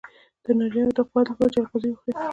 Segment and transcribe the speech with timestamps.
[0.43, 2.13] د نارینه وو د قوت لپاره چلغوزي وخورئ